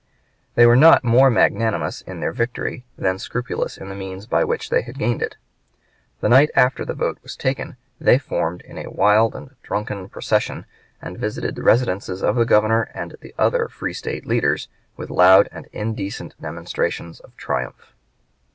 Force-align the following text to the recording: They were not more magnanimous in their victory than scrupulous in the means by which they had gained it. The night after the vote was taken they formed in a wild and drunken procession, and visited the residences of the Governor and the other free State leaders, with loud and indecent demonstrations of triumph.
They 0.55 0.65
were 0.65 0.75
not 0.75 1.03
more 1.03 1.29
magnanimous 1.29 2.01
in 2.01 2.21
their 2.21 2.31
victory 2.33 2.85
than 2.97 3.19
scrupulous 3.19 3.77
in 3.77 3.87
the 3.89 3.95
means 3.95 4.25
by 4.25 4.43
which 4.43 4.71
they 4.71 4.81
had 4.81 4.97
gained 4.97 5.21
it. 5.21 5.37
The 6.21 6.27
night 6.29 6.49
after 6.55 6.83
the 6.83 6.95
vote 6.95 7.19
was 7.21 7.35
taken 7.35 7.77
they 7.99 8.17
formed 8.17 8.61
in 8.61 8.79
a 8.79 8.89
wild 8.89 9.35
and 9.35 9.51
drunken 9.61 10.09
procession, 10.09 10.65
and 11.03 11.19
visited 11.19 11.53
the 11.53 11.61
residences 11.61 12.23
of 12.23 12.35
the 12.35 12.45
Governor 12.45 12.89
and 12.95 13.15
the 13.21 13.35
other 13.37 13.67
free 13.67 13.93
State 13.93 14.25
leaders, 14.25 14.69
with 14.97 15.11
loud 15.11 15.47
and 15.51 15.67
indecent 15.71 16.33
demonstrations 16.41 17.19
of 17.19 17.37
triumph. 17.37 17.93